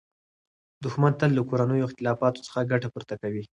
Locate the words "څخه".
2.47-2.67